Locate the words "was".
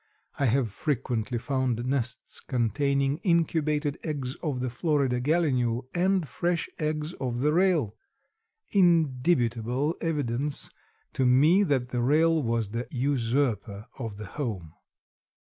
12.41-12.69